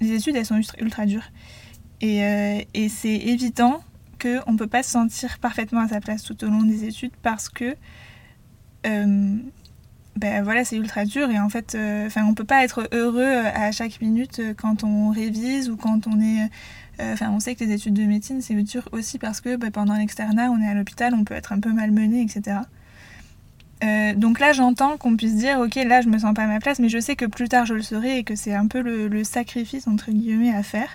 les 0.00 0.12
études, 0.12 0.37
elles 0.37 0.47
sont 0.47 0.61
ultra, 0.78 1.06
dures. 1.06 1.30
Et, 2.00 2.25
euh, 2.25 2.61
et 2.73 2.88
c'est 2.88 3.14
évident 3.14 3.83
qu'on 4.20 4.52
ne 4.52 4.58
peut 4.58 4.66
pas 4.66 4.82
se 4.82 4.90
sentir 4.90 5.38
parfaitement 5.38 5.80
à 5.80 5.88
sa 5.88 6.00
place 6.00 6.23
tout 6.23 6.42
au 6.44 6.49
long 6.49 6.62
des 6.62 6.85
études 6.85 7.12
parce 7.23 7.49
que 7.49 7.76
ben 8.85 10.42
voilà, 10.44 10.64
c'est 10.64 10.76
ultra 10.76 11.04
dur 11.04 11.28
et 11.28 11.40
en 11.40 11.49
fait, 11.49 11.76
enfin, 12.06 12.25
on 12.25 12.35
peut 12.35 12.44
pas 12.44 12.62
être 12.62 12.88
heureux 12.92 13.42
à 13.52 13.73
chaque 13.73 14.00
minute 14.00 14.40
quand 14.56 14.85
on 14.85 15.11
révise 15.11 15.68
ou 15.68 15.76
quand 15.76 16.06
on 16.06 16.20
est 16.20 16.49
euh, 17.00 17.12
enfin, 17.12 17.30
on 17.30 17.40
sait 17.40 17.54
que 17.54 17.64
les 17.64 17.73
études 17.73 17.94
de 17.94 18.04
médecine, 18.04 18.40
c'est 18.40 18.54
dur 18.54 18.88
aussi 18.92 19.18
parce 19.18 19.40
que 19.40 19.56
bah, 19.56 19.70
pendant 19.70 19.94
l'externat, 19.94 20.50
on 20.50 20.61
est 20.61 20.68
à 20.68 20.75
l'hôpital, 20.75 21.14
on 21.14 21.25
peut 21.25 21.35
être 21.35 21.52
un 21.52 21.61
peu 21.61 21.73
malmené, 21.73 22.23
etc. 22.23 22.61
Euh, 23.85 24.14
donc 24.14 24.40
là, 24.40 24.52
j'entends 24.52 24.96
qu'on 24.96 25.16
puisse 25.16 25.35
dire, 25.35 25.61
ok, 25.61 25.75
là, 25.75 26.00
je 26.00 26.08
me 26.08 26.18
sens 26.18 26.35
pas 26.35 26.44
à 26.44 26.46
ma 26.46 26.61
place, 26.61 26.78
mais 26.78 26.88
je 26.88 26.99
sais 26.99 27.14
que 27.14 27.26
plus 27.26 27.49
tard, 27.49 27.66
je 27.66 27.75
le 27.75 27.82
serai 27.82 28.18
et 28.18 28.25
que 28.25 28.35
c'est 28.35 28.54
un 28.54 28.66
peu 28.66 28.80
le, 28.80 29.25
sacrifice, 29.25 29.87
entre 29.87 30.11
guillemets, 30.11 30.54
à 30.54 30.62
faire. 30.62 30.88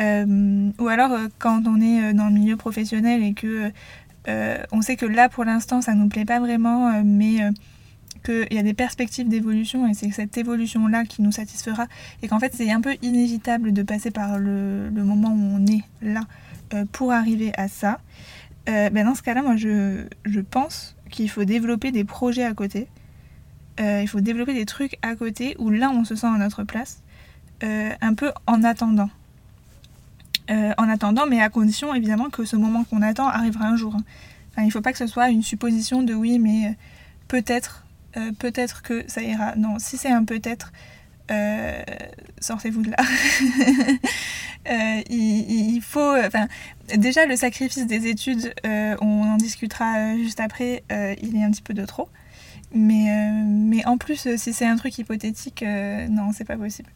Euh, 0.00 0.70
ou 0.78 0.88
alors, 0.88 1.16
quand 1.38 1.66
on 1.66 1.80
est 1.80 2.12
dans 2.14 2.26
le 2.26 2.34
milieu 2.34 2.56
professionnel 2.56 3.22
et 3.22 3.34
que 3.34 3.70
on 4.72 4.82
sait 4.82 4.96
que 4.96 5.06
là, 5.06 5.30
pour 5.30 5.44
l'instant, 5.44 5.80
ça 5.80 5.94
nous 5.94 6.08
plaît 6.08 6.26
pas 6.26 6.38
vraiment, 6.38 7.02
mais 7.02 7.40
qu'il 8.24 8.52
y 8.52 8.58
a 8.58 8.62
des 8.62 8.74
perspectives 8.74 9.28
d'évolution 9.28 9.86
et 9.86 9.94
c'est 9.94 10.10
cette 10.10 10.36
évolution-là 10.36 11.04
qui 11.04 11.22
nous 11.22 11.32
satisfera 11.32 11.86
et 12.22 12.28
qu'en 12.28 12.38
fait 12.38 12.54
c'est 12.54 12.70
un 12.70 12.80
peu 12.80 12.96
inévitable 13.02 13.72
de 13.72 13.82
passer 13.82 14.10
par 14.10 14.38
le, 14.38 14.90
moment 14.90 15.30
où 15.30 15.56
on 15.56 15.66
est 15.66 15.82
là 16.02 16.22
euh, 16.74 16.84
pour 16.92 17.12
arriver 17.12 17.52
à 17.56 17.68
ça, 17.68 18.00
euh, 18.68 18.90
ben 18.90 19.06
dans 19.06 19.14
ce 19.14 19.22
cas-là, 19.22 19.42
moi 19.42 19.56
je, 19.56 20.04
je 20.24 20.40
pense 20.40 20.96
qu'il 21.10 21.30
faut 21.30 21.44
développer 21.44 21.92
des 21.92 22.04
projets 22.04 22.44
à 22.44 22.52
côté. 22.52 22.88
Euh, 23.80 24.02
il 24.02 24.08
faut 24.08 24.20
développer 24.20 24.54
des 24.54 24.66
trucs 24.66 24.98
à 25.02 25.14
côté 25.14 25.54
où 25.58 25.70
là 25.70 25.90
on 25.90 26.04
se 26.04 26.14
sent 26.14 26.26
à 26.26 26.38
notre 26.38 26.64
place, 26.64 27.02
un 27.62 28.14
peu 28.14 28.32
en 28.46 28.62
attendant. 28.62 29.10
En 30.48 30.88
attendant, 30.88 31.26
mais 31.26 31.40
à 31.40 31.48
condition 31.50 31.94
évidemment 31.94 32.30
que 32.30 32.44
ce 32.44 32.56
moment 32.56 32.84
qu'on 32.84 33.02
attend 33.02 33.28
arrivera 33.28 33.66
un 33.66 33.76
jour. 33.76 33.94
Hein. 33.94 34.02
Enfin, 34.50 34.62
il 34.62 34.66
ne 34.66 34.70
faut 34.70 34.80
pas 34.80 34.92
que 34.92 34.98
ce 34.98 35.06
soit 35.06 35.28
une 35.28 35.42
supposition 35.42 36.02
de 36.02 36.14
oui, 36.14 36.38
mais 36.38 36.76
peut-être 37.28 37.84
euh, 38.16 38.32
peut-être 38.38 38.82
que 38.82 39.04
ça 39.06 39.22
ira. 39.22 39.54
Non, 39.56 39.78
si 39.78 39.96
c'est 39.96 40.10
un 40.10 40.24
peut-être, 40.24 40.72
euh, 41.30 41.82
sortez-vous 42.40 42.82
de 42.82 42.90
là. 42.90 42.96
Euh, 44.68 45.00
il, 45.08 45.80
faut, 45.80 46.14
enfin, 46.26 46.46
déjà 46.94 47.24
le 47.24 47.36
sacrifice 47.36 47.86
des 47.86 48.06
études, 48.06 48.52
on 48.64 49.22
en 49.22 49.36
discutera 49.38 50.14
juste 50.16 50.40
après, 50.40 50.82
il 50.90 51.36
est 51.36 51.42
un 51.42 51.50
petit 51.50 51.62
peu 51.62 51.72
de 51.72 51.86
trop. 51.86 52.10
Mais, 52.74 53.32
mais 53.46 53.86
en 53.86 53.96
plus, 53.96 54.36
si 54.36 54.52
c'est 54.52 54.66
un 54.66 54.76
truc 54.76 54.98
hypothétique, 54.98 55.64
non, 56.10 56.32
c'est 56.34 56.44
pas 56.44 56.58
possible. 56.58 56.90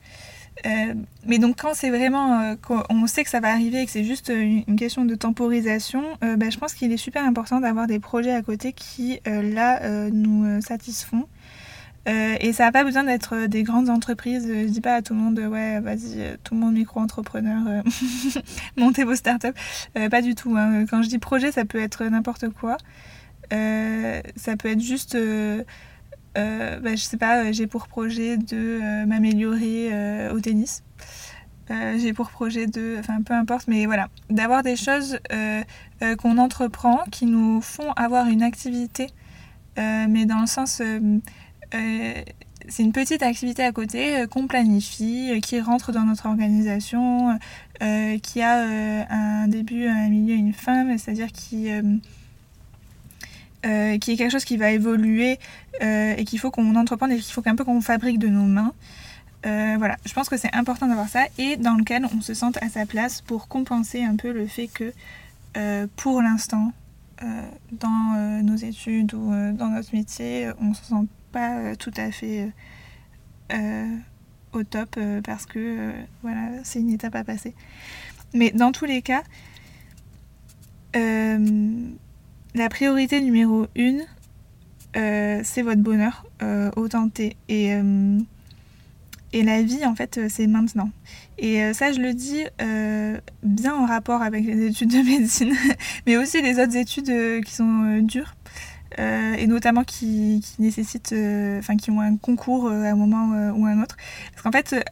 Euh, 0.66 0.94
mais 1.26 1.38
donc 1.38 1.60
quand 1.60 1.74
c'est 1.74 1.90
vraiment, 1.90 2.40
euh, 2.40 2.54
on 2.88 3.06
sait 3.06 3.24
que 3.24 3.30
ça 3.30 3.40
va 3.40 3.50
arriver 3.50 3.82
et 3.82 3.86
que 3.86 3.90
c'est 3.90 4.04
juste 4.04 4.32
une, 4.34 4.76
question 4.76 5.04
de 5.04 5.14
temporisation, 5.14 6.04
euh, 6.22 6.36
bah, 6.36 6.50
je 6.50 6.58
pense 6.58 6.74
qu'il 6.74 6.92
est 6.92 6.96
super 6.96 7.24
important 7.24 7.60
d'avoir 7.60 7.86
des 7.86 7.98
projets 7.98 8.32
à 8.32 8.42
côté 8.42 8.72
qui, 8.72 9.20
là, 9.26 10.10
nous 10.10 10.60
satisfont. 10.60 11.26
et 12.06 12.52
ça 12.52 12.64
n'a 12.64 12.72
pas 12.72 12.84
besoin 12.84 13.04
d'être 13.04 13.46
des 13.46 13.62
grandes 13.62 13.90
entreprises. 13.90 14.46
Je 14.48 14.68
dis 14.68 14.80
pas 14.80 14.94
à 14.96 15.02
tout 15.02 15.14
le 15.14 15.20
monde, 15.20 15.38
ouais, 15.38 15.80
vas-y, 15.80 16.36
tout 16.44 16.54
le 16.54 16.60
monde 16.60 16.74
micro-entrepreneur, 16.74 17.82
montez 18.76 19.04
vos 19.04 19.14
startups. 19.14 19.54
pas 20.10 20.22
du 20.22 20.34
tout. 20.34 20.56
Hein. 20.56 20.86
Quand 20.86 21.02
je 21.02 21.08
dis 21.08 21.18
projet, 21.18 21.52
ça 21.52 21.64
peut 21.64 21.80
être 21.80 22.04
n'importe 22.04 22.48
quoi. 22.50 22.76
ça 23.50 24.56
peut 24.56 24.68
être 24.68 24.80
juste 24.80 25.16
euh, 26.38 26.80
bah, 26.80 26.96
je 26.96 27.02
sais 27.02 27.16
pas, 27.16 27.44
euh, 27.44 27.52
j'ai 27.52 27.66
pour 27.66 27.88
projet 27.88 28.36
de 28.36 28.80
euh, 28.82 29.06
m'améliorer 29.06 30.30
au 30.30 30.40
tennis. 30.40 30.82
j'ai 31.70 32.12
pour 32.12 32.30
projet 32.30 32.66
de, 32.66 32.96
enfin 32.98 33.22
peu 33.22 33.34
importe, 33.34 33.66
mais 33.66 33.86
voilà, 33.86 34.08
d'avoir 34.28 34.62
des 34.62 34.76
choses 34.76 35.18
qu'on 36.18 36.38
entreprend 36.38 37.00
qui 37.10 37.26
nous 37.26 37.60
font 37.62 37.92
avoir 37.92 38.26
une 38.28 38.42
activité, 38.42 39.06
mais 39.76 40.26
dans 40.26 40.40
le 40.40 40.46
sens, 40.46 40.82
c'est 41.72 42.82
une 42.82 42.92
petite 42.92 43.22
activité 43.22 43.62
à 43.62 43.72
côté 43.72 44.26
qu'on 44.30 44.46
planifie, 44.48 45.40
qui 45.42 45.60
rentre 45.60 45.92
dans 45.92 46.04
notre 46.04 46.26
organisation, 46.26 47.38
qui 48.22 48.42
a 48.42 49.06
un 49.08 49.48
début, 49.48 49.86
un 49.86 50.10
milieu, 50.10 50.34
une 50.34 50.52
fin, 50.52 50.98
c'est-à-dire 50.98 51.32
qui 51.32 51.70
euh, 53.64 53.96
qui 53.98 54.10
est 54.10 54.16
quelque 54.16 54.32
chose 54.32 54.44
qui 54.44 54.56
va 54.56 54.72
évoluer 54.72 55.38
euh, 55.82 56.16
et 56.16 56.24
qu'il 56.24 56.40
faut 56.40 56.50
qu'on 56.50 56.74
entreprenne 56.74 57.12
et 57.12 57.18
qu'il 57.20 57.32
faut 57.32 57.42
qu'un 57.42 57.54
peu 57.54 57.62
qu'on 57.64 57.80
fabrique 57.80 58.18
de 58.18 58.26
nos 58.26 58.42
mains. 58.42 58.72
Euh, 59.46 59.76
voilà, 59.78 59.96
je 60.04 60.12
pense 60.14 60.28
que 60.28 60.36
c'est 60.36 60.52
important 60.52 60.88
d'avoir 60.88 61.08
ça 61.08 61.26
et 61.38 61.56
dans 61.56 61.74
lequel 61.74 62.04
on 62.12 62.20
se 62.20 62.34
sente 62.34 62.60
à 62.60 62.68
sa 62.68 62.86
place 62.86 63.20
pour 63.20 63.46
compenser 63.46 64.02
un 64.02 64.16
peu 64.16 64.32
le 64.32 64.48
fait 64.48 64.66
que 64.66 64.92
pour 65.96 66.22
l'instant, 66.22 66.72
dans 67.70 68.42
nos 68.42 68.56
études 68.56 69.14
ou 69.14 69.30
dans 69.52 69.68
notre 69.68 69.94
métier, 69.94 70.50
on 70.60 70.70
ne 70.70 70.74
se 70.74 70.84
sent 70.84 71.06
pas 71.30 71.76
tout 71.76 71.92
à 71.96 72.10
fait 72.10 72.50
au 74.52 74.64
top 74.64 74.98
parce 75.24 75.46
que 75.46 75.92
voilà, 76.22 76.48
c'est 76.64 76.80
une 76.80 76.90
étape 76.90 77.14
à 77.14 77.22
passer. 77.22 77.54
Mais 78.34 78.50
dans 78.50 78.72
tous 78.72 78.86
les 78.86 79.02
cas, 79.02 79.22
la 82.54 82.68
priorité 82.68 83.20
numéro 83.20 83.66
une, 83.74 84.04
euh, 84.96 85.40
c'est 85.42 85.62
votre 85.62 85.80
bonheur, 85.80 86.26
euh, 86.42 86.70
au 86.76 86.86
Et, 87.48 87.74
euh, 87.74 88.18
et 89.32 89.42
la 89.42 89.62
vie, 89.62 89.84
en 89.86 89.94
fait, 89.94 90.20
c'est 90.28 90.46
maintenant. 90.46 90.90
Et 91.38 91.72
ça, 91.72 91.92
je 91.92 92.00
le 92.00 92.12
dis 92.12 92.44
bien 93.42 93.74
en 93.74 93.86
rapport 93.86 94.22
avec 94.22 94.44
les 94.44 94.66
études 94.66 94.90
de 94.90 95.02
médecine, 95.02 95.54
mais 96.06 96.16
aussi 96.16 96.42
les 96.42 96.60
autres 96.60 96.76
études 96.76 97.42
qui 97.44 97.54
sont 97.54 97.98
dures. 98.02 98.34
et 98.98 99.46
notamment 99.46 99.84
qui, 99.84 100.44
nécessitent, 100.58 101.14
enfin 101.58 101.76
qui 101.76 101.90
ont 101.90 102.00
un 102.00 102.16
concours 102.16 102.68
à 102.68 102.90
un 102.90 102.94
moment 102.94 103.52
ou 103.54 103.64
à 103.64 103.70
un 103.70 103.82
autre. 103.82 103.96
Parce 104.32 104.42
qu'en 104.42 104.52
fait, 104.52 104.84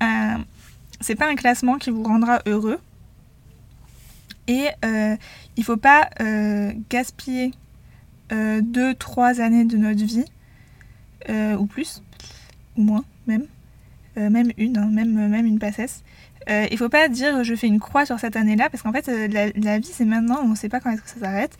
c'est 1.00 1.14
pas 1.14 1.28
un 1.28 1.36
classement 1.36 1.76
qui 1.76 1.90
vous 1.90 2.02
rendra 2.02 2.40
heureux, 2.46 2.78
et 4.50 4.68
euh, 4.84 5.16
il 5.56 5.60
ne 5.60 5.64
faut 5.64 5.76
pas 5.76 6.10
euh, 6.20 6.72
gaspiller 6.90 7.52
2-3 8.30 8.32
euh, 8.32 9.42
années 9.42 9.64
de 9.64 9.76
notre 9.76 10.04
vie, 10.04 10.24
ou 11.28 11.66
plus, 11.66 12.02
ou 12.76 12.82
moins 12.82 13.04
même, 13.28 13.46
même 14.16 14.50
une, 14.58 14.76
hein, 14.76 14.88
même, 14.90 15.28
même 15.28 15.46
une 15.46 15.60
passesse. 15.60 16.02
il 16.48 16.68
ne 16.72 16.76
faut 16.76 16.88
pas 16.88 17.08
dire 17.08 17.44
je 17.44 17.54
fais 17.54 17.68
une 17.68 17.78
croix 17.78 18.04
sur 18.06 18.18
cette 18.18 18.34
année-là, 18.34 18.68
parce 18.70 18.82
qu'en 18.82 18.92
fait, 18.92 19.06
la, 19.06 19.78
vie 19.78 19.90
c'est 19.92 20.04
maintenant, 20.04 20.40
on 20.42 20.48
ne 20.48 20.54
sait 20.56 20.68
pas 20.68 20.80
quand 20.80 20.90
est-ce 20.90 21.02
que 21.02 21.10
ça 21.10 21.20
s'arrête, 21.20 21.56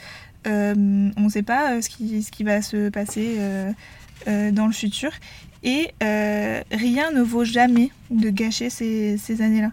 on 0.46 1.14
ne 1.16 1.28
sait 1.28 1.44
pas 1.44 1.80
ce 1.80 1.88
qui, 1.88 2.42
va 2.42 2.60
se 2.60 2.88
passer 2.88 3.36
dans 4.26 4.66
le 4.66 4.72
futur, 4.72 5.12
et 5.62 5.92
rien 6.00 7.12
ne 7.12 7.20
vaut 7.22 7.44
jamais 7.44 7.90
de 8.10 8.30
gâcher 8.30 8.68
ces 8.68 9.42
années-là. 9.42 9.70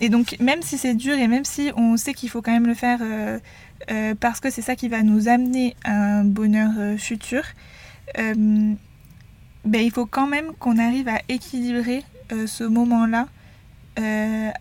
Et 0.00 0.08
donc, 0.08 0.36
même 0.40 0.62
si 0.62 0.78
c'est 0.78 0.94
dur 0.94 1.14
et 1.14 1.28
même 1.28 1.44
si 1.44 1.70
on 1.76 1.96
sait 1.96 2.14
qu'il 2.14 2.28
faut 2.28 2.42
quand 2.42 2.52
même 2.52 2.66
le 2.66 2.74
faire 2.74 2.98
euh, 3.02 3.38
euh, 3.90 4.14
parce 4.18 4.40
que 4.40 4.50
c'est 4.50 4.62
ça 4.62 4.76
qui 4.76 4.88
va 4.88 5.02
nous 5.02 5.28
amener 5.28 5.76
à 5.84 5.92
un 5.92 6.24
bonheur 6.24 6.70
euh, 6.78 6.96
futur, 6.96 7.42
ben, 8.16 8.76
il 9.64 9.90
faut 9.92 10.06
quand 10.06 10.26
même 10.26 10.52
qu'on 10.58 10.76
arrive 10.76 11.08
à 11.08 11.20
équilibrer 11.28 12.02
ce 12.46 12.64
moment-là 12.64 13.28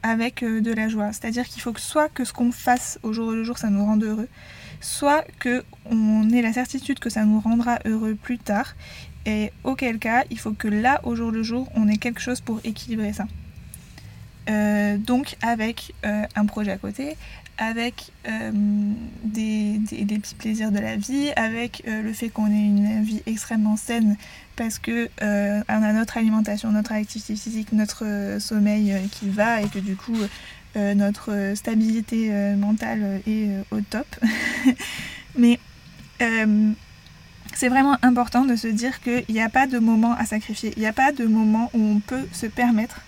avec 0.03 0.43
de 0.43 0.71
la 0.71 0.87
joie. 0.87 1.11
C'est-à-dire 1.11 1.47
qu'il 1.47 1.61
faut 1.61 1.73
que 1.73 1.81
soit 1.81 2.07
que 2.07 2.23
ce 2.23 2.31
qu'on 2.31 2.51
fasse 2.51 2.99
au 3.03 3.11
jour 3.11 3.31
le 3.31 3.43
jour, 3.43 3.57
ça 3.57 3.69
nous 3.69 3.83
rende 3.83 4.03
heureux, 4.03 4.29
soit 4.79 5.25
qu'on 5.41 6.29
ait 6.29 6.41
la 6.41 6.53
certitude 6.53 6.99
que 6.99 7.09
ça 7.09 7.25
nous 7.25 7.39
rendra 7.39 7.79
heureux 7.85 8.15
plus 8.15 8.37
tard. 8.37 8.75
Et 9.25 9.51
auquel 9.63 9.99
cas, 9.99 10.23
il 10.29 10.39
faut 10.39 10.53
que 10.53 10.67
là, 10.67 11.01
au 11.03 11.15
jour 11.15 11.31
le 11.31 11.43
jour, 11.43 11.69
on 11.75 11.87
ait 11.87 11.97
quelque 11.97 12.21
chose 12.21 12.39
pour 12.39 12.59
équilibrer 12.63 13.13
ça. 13.13 13.25
Euh, 14.49 14.97
donc 14.97 15.35
avec 15.41 15.93
euh, 16.05 16.23
un 16.35 16.45
projet 16.45 16.71
à 16.71 16.77
côté, 16.77 17.15
avec 17.57 18.11
euh, 18.27 18.51
des, 19.23 19.79
petits 19.87 20.35
plaisirs 20.35 20.71
de 20.71 20.79
la 20.79 20.95
vie, 20.95 21.31
avec 21.35 21.83
le 21.85 22.11
fait 22.11 22.29
qu'on 22.29 22.47
ait 22.47 22.65
une 22.65 23.03
vie 23.03 23.21
extrêmement 23.27 23.77
saine 23.77 24.17
parce 24.55 24.79
que 24.79 25.09
on 25.21 25.83
a 25.83 25.93
notre 25.93 26.17
alimentation, 26.17 26.71
notre 26.71 26.91
activité 26.91 27.35
physique, 27.35 27.71
notre 27.71 28.37
sommeil 28.39 28.95
qui 29.11 29.29
va 29.29 29.61
et 29.61 29.67
que 29.67 29.79
du 29.79 29.95
coup 29.95 30.17
notre 30.75 31.53
stabilité 31.55 32.29
mentale 32.55 33.21
est 33.27 33.49
au 33.71 33.81
top. 33.81 34.07
Mais 35.37 35.59
c'est 37.53 37.69
vraiment 37.69 37.97
important 38.01 38.45
de 38.45 38.55
se 38.55 38.67
dire 38.67 39.01
qu'il 39.01 39.25
n'y 39.29 39.41
a 39.41 39.49
pas 39.49 39.67
de 39.67 39.77
moment 39.77 40.13
à 40.13 40.25
sacrifier, 40.25 40.73
il 40.77 40.79
n'y 40.79 40.87
a 40.87 40.93
pas 40.93 41.11
de 41.11 41.25
moment 41.25 41.69
où 41.73 41.79
on 41.79 41.99
peut 41.99 42.27
se 42.31 42.47
permettre 42.47 43.01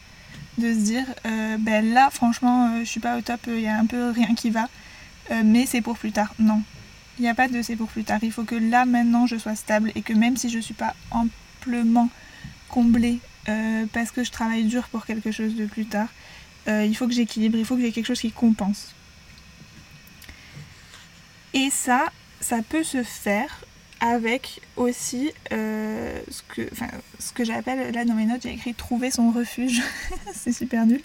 de 0.58 0.74
se 0.74 0.80
dire 0.80 1.06
euh, 1.26 1.58
ben 1.60 1.94
là 1.94 2.10
franchement 2.12 2.68
euh, 2.68 2.80
je 2.80 2.86
suis 2.86 3.00
pas 3.00 3.18
au 3.18 3.22
top, 3.22 3.42
il 3.48 3.62
y 3.62 3.68
a 3.68 3.78
un 3.78 3.86
peu 3.86 4.12
rien 4.12 4.36
qui 4.36 4.50
va, 4.50 4.70
euh, 5.32 5.42
mais 5.44 5.66
c'est 5.66 5.82
pour 5.82 5.98
plus 5.98 6.12
tard. 6.12 6.34
Non, 6.40 6.62
il 7.18 7.24
n'y 7.24 7.30
a 7.30 7.34
pas 7.34 7.48
de 7.48 7.62
c'est 7.62 7.76
pour 7.76 7.88
plus 7.88 8.04
tard. 8.04 8.20
Il 8.22 8.32
faut 8.32 8.44
que 8.44 8.56
là 8.56 8.86
maintenant 8.86 9.26
je 9.28 9.38
sois 9.38 9.56
stable 9.56 9.92
et 9.96 10.02
que 10.02 10.14
même 10.14 10.38
si 10.38 10.50
je 10.50 10.60
suis 10.60 10.74
pas 10.74 10.96
amplement 11.12 12.10
comblée 12.70 13.20
parce 13.92 14.12
que 14.12 14.24
je 14.24 14.32
travaille 14.32 14.64
dur 14.64 14.88
pour 14.88 15.06
quelque 15.06 15.32
chose 15.32 15.56
de 15.56 15.66
plus 15.66 15.86
tard, 15.86 16.08
il 16.68 16.96
faut 16.96 17.08
que 17.08 17.14
j'équilibre, 17.14 17.58
il 17.58 17.66
faut 17.66 17.76
que 17.76 17.82
j'ai 17.82 17.92
quelque 17.92 18.06
chose 18.08 18.22
qui 18.22 18.32
compense. 18.32 18.96
Et 21.54 21.70
ça, 21.70 22.06
ça 22.40 22.62
peut 22.68 22.84
se 22.84 23.04
faire 23.04 23.64
avec 24.04 24.60
aussi 24.76 25.32
euh, 25.54 26.20
ce 26.30 26.42
que, 26.50 26.70
ce 27.20 27.32
que 27.32 27.46
j'appelle, 27.46 27.94
là 27.94 28.04
dans 28.04 28.16
mes 28.16 28.26
notes 28.26 28.42
j'ai 28.44 28.52
écrit 28.52 28.74
trouver 28.74 29.12
son 29.12 29.32
refuge, 29.32 29.82
c'est 30.34 30.52
super 30.52 30.86
nul, 30.86 31.00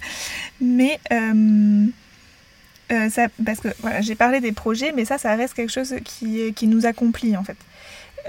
mais 0.60 0.98
euh, 1.12 1.86
euh, 2.90 3.08
ça, 3.08 3.28
parce 3.44 3.60
que 3.60 3.68
voilà, 3.82 4.00
j'ai 4.00 4.16
parlé 4.16 4.40
des 4.40 4.50
projets, 4.50 4.92
mais 4.92 5.04
ça, 5.04 5.16
ça 5.16 5.36
reste 5.36 5.54
quelque 5.54 5.72
chose 5.72 5.94
qui, 6.04 6.52
qui 6.54 6.66
nous 6.66 6.86
accomplit 6.86 7.36
en 7.36 7.44
fait. 7.44 7.56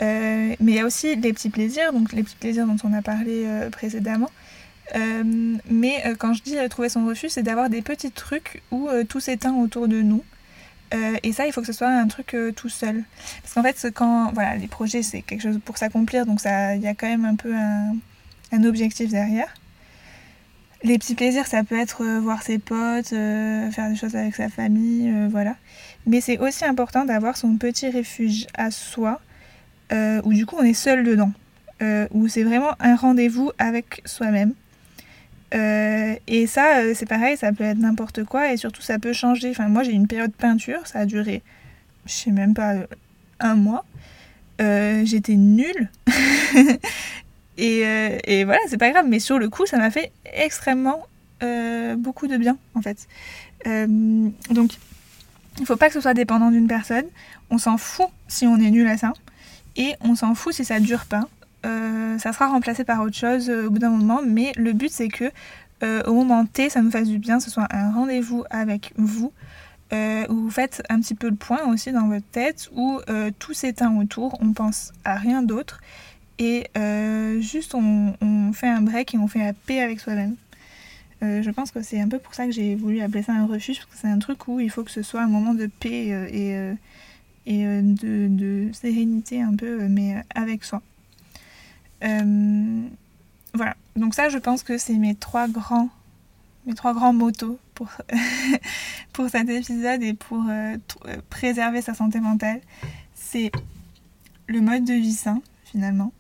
mais 0.02 0.58
il 0.60 0.76
y 0.76 0.80
a 0.80 0.86
aussi 0.86 1.16
les 1.16 1.34
petits 1.34 1.50
plaisirs, 1.50 1.92
donc 1.92 2.14
les 2.14 2.22
petits 2.22 2.38
plaisirs 2.40 2.68
dont 2.68 2.78
on 2.84 2.94
a 2.94 3.02
parlé 3.02 3.48
précédemment. 3.72 4.30
mais 4.94 6.04
quand 6.20 6.36
je 6.36 6.44
dis 6.44 6.56
trouver 6.70 6.90
son 6.90 7.08
refuge, 7.08 7.32
c'est 7.32 7.44
d'avoir 7.44 7.72
des 7.72 7.82
petits 7.82 8.12
trucs 8.12 8.62
où 8.70 8.88
tout 9.08 9.20
s'éteint 9.20 9.56
autour 9.56 9.88
de 9.88 10.04
nous. 10.04 10.24
Euh, 10.93 11.17
et 11.24 11.31
ça, 11.31 11.46
il 11.46 11.53
faut 11.53 11.62
que 11.62 11.67
ce 11.67 11.74
soit 11.74 11.88
un 11.88 12.08
truc 12.08 12.34
euh, 12.34 12.51
tout 12.51 12.69
seul. 12.69 13.03
Parce 13.41 13.53
qu'en 13.53 13.63
fait, 13.63 13.91
quand 13.93 14.31
voilà, 14.34 14.55
les 14.55 14.67
projets, 14.67 15.03
c'est 15.03 15.22
quelque 15.22 15.41
chose 15.41 15.60
pour 15.63 15.77
s'accomplir, 15.77 16.25
donc 16.25 16.41
il 16.43 16.81
y 16.81 16.88
a 16.88 16.93
quand 16.93 17.08
même 17.08 17.25
un 17.25 17.36
peu 17.36 17.53
un, 17.53 18.63
objectif 18.63 19.10
derrière. 19.10 19.53
Les 20.81 20.98
petits 20.98 21.15
plaisirs, 21.15 21.46
ça 21.46 21.63
peut 21.63 21.77
être 21.77 22.03
euh, 22.03 22.19
voir 22.19 22.41
ses 22.41 22.58
potes, 22.58 23.10
faire 23.10 23.89
des 23.89 23.96
choses 23.96 24.15
avec 24.15 24.36
sa 24.36 24.50
famille, 24.50 25.13
voilà. 25.29 25.55
Mais 26.08 26.22
c'est 26.22 26.39
aussi 26.39 26.65
important 26.65 27.05
d'avoir 27.05 27.38
son 27.38 27.58
petit 27.58 27.89
refuge 27.89 28.48
à 28.55 28.72
soi, 28.72 29.19
où 29.91 30.34
du 30.34 30.46
coup 30.46 30.55
on 30.58 30.63
est 30.63 30.74
seul 30.74 31.03
dedans, 31.03 31.31
où 32.12 32.27
c'est 32.27 32.43
vraiment 32.43 32.72
un 32.79 32.96
rendez-vous 32.96 33.51
avec 33.58 34.01
soi-même. 34.05 34.53
Euh, 35.53 36.15
et 36.27 36.48
ça, 36.48 36.79
euh, 36.79 36.94
c'est 36.96 37.08
pareil, 37.08 37.38
ça 37.38 37.51
peut 37.51 37.63
être 37.63 37.79
n'importe 37.79 38.24
quoi 38.24 38.51
et 38.51 38.58
surtout 38.58 38.82
ça 38.82 39.00
peut 39.00 39.13
changer. 39.13 39.50
Enfin, 39.50 39.68
moi 39.68 39.84
j'ai 39.84 39.91
une 39.91 40.08
période 40.08 40.32
de 40.32 40.36
peinture, 40.36 40.86
ça 40.86 41.00
a 41.00 41.06
duré, 41.06 41.41
je 42.06 42.12
sais 42.12 42.32
même 42.32 42.53
pas, 42.53 42.74
euh, 42.74 42.88
un 43.39 43.56
mois. 43.56 43.86
J'étais 44.60 45.36
nulle. 45.36 45.89
et, 47.58 47.79
et, 48.25 48.44
voilà, 48.44 48.60
c'est 48.68 48.77
pas 48.77 48.91
grave, 48.91 49.06
mais 49.08 49.20
sur 49.20 49.39
le 49.39 49.50
coup, 49.50 49.65
ça 49.65 49.77
m'a 49.77 49.89
fait 49.89 50.12
extrêmement 50.25 51.08
beaucoup 51.98 52.27
de 52.27 52.36
bien 52.36 52.58
en 52.75 52.82
fait. 52.82 53.08
donc, 53.65 54.72
il 55.60 55.65
faut 55.65 55.77
pas 55.77 55.88
que 55.88 55.94
ce 55.94 56.01
soit 56.01 56.13
dépendant 56.13 56.51
d'une 56.51 56.68
personne. 56.68 57.06
On 57.50 57.58
s'en 57.58 57.77
fout 57.77 58.08
si 58.27 58.48
on 58.48 58.58
est 58.58 58.70
nul 58.70 58.88
à 58.88 58.98
ça. 58.98 59.13
Et 59.77 59.94
on 60.01 60.15
s'en 60.15 60.36
fout 60.36 60.53
si 60.53 60.65
ça 60.65 60.82
dure 60.82 61.06
pas. 61.06 61.29
Euh, 61.66 62.18
ça 62.20 62.32
sera 62.32 62.48
remplacé 62.48 62.84
par 62.86 63.01
autre 63.01 63.16
chose 63.16 63.50
euh, 63.50 63.68
au 63.68 63.70
bout 63.70 63.80
d'un 63.80 63.89
moment, 63.89 64.22
mais 64.25 64.54
le 64.56 64.72
but 64.72 64.92
c'est 64.92 65.10
que 65.10 65.25
euh, 65.84 66.04
au 66.04 66.13
moment 66.13 66.46
T, 66.46 66.70
ça 66.70 66.82
nous 66.82 66.92
fasse 66.92 67.08
du 67.08 67.20
bien, 67.20 67.39
ce 67.39 67.50
soit 67.50 67.68
un 67.72 67.92
rendez-vous 67.92 68.44
avec 68.50 68.94
vous, 68.98 69.34
où 69.92 70.36
vous 70.36 70.51
faites 70.51 70.84
un 70.89 71.00
petit 71.00 71.16
peu 71.16 71.30
le 71.30 71.36
point 71.36 71.66
aussi 71.66 71.92
dans 71.92 72.08
votre 72.08 72.25
tête, 72.32 72.70
où 72.75 73.00
tout 73.39 73.54
s'éteint 73.54 73.96
autour, 73.98 74.38
on 74.39 74.54
pense 74.54 74.92
à 75.04 75.16
rien 75.16 75.42
d'autre, 75.42 75.80
et 76.38 76.68
juste 77.39 77.74
on, 77.74 78.13
fait 78.54 78.68
un 78.68 78.82
break 78.82 79.16
et 79.16 79.18
on 79.18 79.28
fait 79.28 79.39
la 79.39 79.54
paix 79.54 79.80
avec 79.80 80.00
soi-même. 80.00 80.36
je 81.22 81.50
pense 81.50 81.72
que 81.72 81.82
c'est 81.82 82.00
un 82.00 82.08
peu 82.08 82.20
pour 82.20 82.36
ça 82.36 82.46
que 82.46 82.51
j'ai 82.51 82.75
voulu 82.75 83.01
appeler 83.01 83.24
ça 83.24 83.34
un 83.34 83.48
refuge, 83.48 83.80
parce 83.80 83.89
que 83.89 83.98
c'est 84.01 84.10
un 84.10 84.20
truc 84.20 84.48
où 84.48 84.60
il 84.60 84.70
faut 84.70 84.84
que 84.84 84.92
ce 84.92 85.01
soit 85.01 85.22
un 85.22 85.28
moment 85.28 85.56
de 85.56 85.66
paix 85.66 86.10
et, 87.48 87.63
de, 87.88 88.70
sérénité 88.74 89.42
un 89.42 89.56
peu, 89.56 89.88
mais 89.88 90.24
avec 90.36 90.66
soi. 90.66 90.84
Euh, 92.03 92.88
voilà, 93.53 93.75
donc 93.96 94.13
ça 94.13 94.29
je 94.29 94.38
pense 94.38 94.63
que 94.63 94.77
c'est 94.77 94.94
mes 94.94 95.15
trois 95.15 95.48
grands 95.48 95.89
mes 96.65 96.74
trois 96.74 96.94
grands 96.94 97.13
motos 97.13 97.60
pour, 97.74 97.89
pour 99.13 99.29
cet 99.29 99.50
épisode 99.50 100.03
et 100.03 100.13
pour 100.13 100.44
euh, 100.48 100.77
euh, 101.06 101.18
préserver 101.29 101.82
sa 101.82 101.94
santé 101.94 102.20
mentale. 102.20 102.62
C'est 103.13 103.51
le 104.48 104.62
mode 104.62 104.83
de 104.83 104.94
vie 104.94 105.14
sain, 105.14 105.42
finalement. 105.64 106.12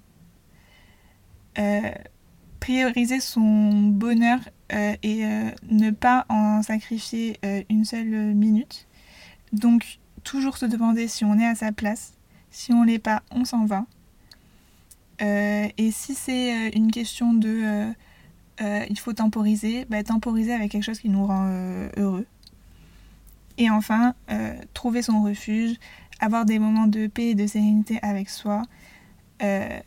prioriser 2.59 3.19
son 3.19 3.71
bonheur 3.87 4.39
et 4.69 5.23
ne 5.69 5.91
pas 5.91 6.25
en 6.29 6.61
sacrifier 6.61 7.39
une 7.69 7.85
seule 7.85 8.33
minute. 8.35 8.87
Donc, 9.51 9.99
toujours 10.23 10.57
se 10.57 10.65
demander 10.65 11.07
si 11.07 11.25
on 11.25 11.39
est 11.39 11.47
à 11.47 11.55
sa 11.55 11.71
place. 11.71 12.13
Si 12.51 12.71
on 12.71 12.83
l'est 12.83 12.99
pas, 12.99 13.23
on 13.31 13.45
s'en 13.45 13.65
va. 13.65 13.85
Euh, 15.21 15.67
et 15.77 15.91
si 15.91 16.15
c'est 16.15 16.53
euh, 16.53 16.69
une 16.73 16.91
question 16.91 17.33
de 17.33 17.93
euh, 18.61 18.85
il 18.89 18.99
faut 18.99 19.13
temporiser, 19.13 19.85
bah, 19.89 20.03
temporiser 20.03 20.53
avec 20.53 20.71
quelque 20.71 20.83
chose 20.83 20.99
qui 20.99 21.09
nous 21.09 21.25
rend 21.25 21.49
heureux. 21.97 22.25
Et 23.57 23.69
enfin, 23.69 24.13
trouver 24.73 25.01
son 25.01 25.21
refuge, 25.21 25.77
avoir 26.19 26.45
des 26.45 26.59
moments 26.59 26.87
de 26.87 27.07
paix 27.07 27.29
et 27.29 27.35
de 27.35 27.47
sérénité 27.47 27.99
avec 28.01 28.29
soi, 28.29 28.63
et 29.41 29.83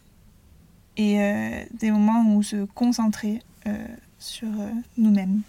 des 0.97 1.91
moments 1.91 2.35
où 2.35 2.43
se 2.43 2.65
concentrer 2.65 3.41
sur 4.19 4.49
nous-mêmes. 4.99 5.43